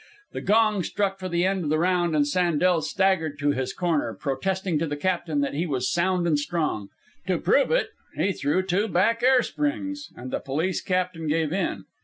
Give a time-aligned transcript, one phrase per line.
[0.31, 4.15] The gong struck for the end of the round and Sandel staggered to his corner,
[4.15, 6.89] protesting to the captain that he was sound and strong.
[7.27, 11.85] To prove it, he threw two back air springs, and the police captain gave in.